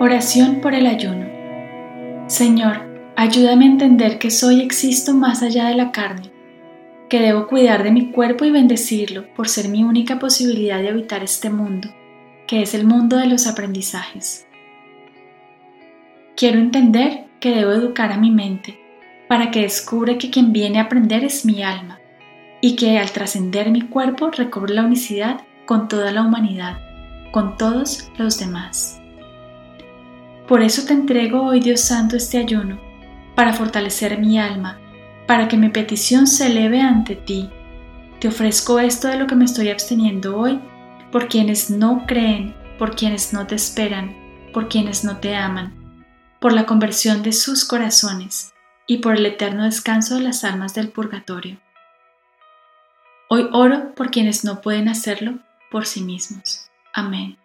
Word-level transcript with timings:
Oración 0.00 0.60
por 0.60 0.74
el 0.74 0.88
ayuno. 0.88 1.24
Señor, 2.26 3.12
ayúdame 3.14 3.64
a 3.64 3.68
entender 3.68 4.18
que 4.18 4.32
soy 4.32 4.60
existo 4.60 5.14
más 5.14 5.40
allá 5.40 5.66
de 5.68 5.76
la 5.76 5.92
carne, 5.92 6.32
que 7.08 7.20
debo 7.20 7.46
cuidar 7.46 7.84
de 7.84 7.92
mi 7.92 8.10
cuerpo 8.10 8.44
y 8.44 8.50
bendecirlo 8.50 9.32
por 9.34 9.48
ser 9.48 9.68
mi 9.68 9.84
única 9.84 10.18
posibilidad 10.18 10.80
de 10.80 10.88
habitar 10.88 11.22
este 11.22 11.48
mundo, 11.48 11.90
que 12.48 12.60
es 12.60 12.74
el 12.74 12.84
mundo 12.84 13.18
de 13.18 13.28
los 13.28 13.46
aprendizajes. 13.46 14.48
Quiero 16.36 16.58
entender 16.58 17.26
que 17.38 17.54
debo 17.54 17.70
educar 17.70 18.10
a 18.10 18.18
mi 18.18 18.32
mente 18.32 18.80
para 19.28 19.52
que 19.52 19.60
descubra 19.60 20.18
que 20.18 20.28
quien 20.28 20.52
viene 20.52 20.80
a 20.80 20.82
aprender 20.82 21.22
es 21.22 21.44
mi 21.44 21.62
alma 21.62 22.00
y 22.60 22.74
que 22.74 22.98
al 22.98 23.12
trascender 23.12 23.70
mi 23.70 23.82
cuerpo 23.82 24.32
recobre 24.32 24.74
la 24.74 24.82
unicidad 24.82 25.42
con 25.66 25.86
toda 25.86 26.10
la 26.10 26.22
humanidad, 26.22 26.78
con 27.30 27.56
todos 27.56 28.10
los 28.18 28.40
demás. 28.40 29.00
Por 30.48 30.62
eso 30.62 30.84
te 30.86 30.92
entrego 30.92 31.42
hoy, 31.42 31.60
Dios 31.60 31.80
Santo, 31.80 32.16
este 32.16 32.38
ayuno, 32.38 32.78
para 33.34 33.54
fortalecer 33.54 34.18
mi 34.18 34.38
alma, 34.38 34.78
para 35.26 35.48
que 35.48 35.56
mi 35.56 35.70
petición 35.70 36.26
se 36.26 36.46
eleve 36.46 36.80
ante 36.80 37.16
ti. 37.16 37.48
Te 38.20 38.28
ofrezco 38.28 38.78
esto 38.78 39.08
de 39.08 39.16
lo 39.16 39.26
que 39.26 39.36
me 39.36 39.46
estoy 39.46 39.70
absteniendo 39.70 40.36
hoy, 40.36 40.60
por 41.10 41.28
quienes 41.28 41.70
no 41.70 42.04
creen, 42.06 42.54
por 42.78 42.94
quienes 42.94 43.32
no 43.32 43.46
te 43.46 43.54
esperan, 43.54 44.14
por 44.52 44.68
quienes 44.68 45.02
no 45.02 45.16
te 45.18 45.34
aman, 45.34 45.72
por 46.40 46.52
la 46.52 46.66
conversión 46.66 47.22
de 47.22 47.32
sus 47.32 47.64
corazones 47.64 48.52
y 48.86 48.98
por 48.98 49.16
el 49.16 49.24
eterno 49.24 49.64
descanso 49.64 50.16
de 50.16 50.22
las 50.22 50.44
almas 50.44 50.74
del 50.74 50.88
purgatorio. 50.88 51.58
Hoy 53.30 53.48
oro 53.52 53.94
por 53.94 54.10
quienes 54.10 54.44
no 54.44 54.60
pueden 54.60 54.88
hacerlo 54.88 55.38
por 55.70 55.86
sí 55.86 56.02
mismos. 56.02 56.68
Amén. 56.92 57.38